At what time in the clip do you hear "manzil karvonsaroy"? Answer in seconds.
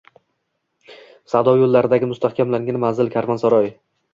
2.87-3.71